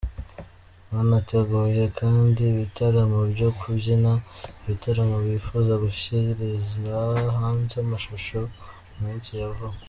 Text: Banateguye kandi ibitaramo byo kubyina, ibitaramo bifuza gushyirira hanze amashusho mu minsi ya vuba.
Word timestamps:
Banateguye 0.91 1.83
kandi 1.99 2.41
ibitaramo 2.51 3.19
byo 3.33 3.49
kubyina, 3.59 4.11
ibitaramo 4.63 5.15
bifuza 5.25 5.73
gushyirira 5.83 6.97
hanze 7.39 7.75
amashusho 7.83 8.39
mu 8.89 8.99
minsi 9.03 9.29
ya 9.39 9.49
vuba. 9.55 9.77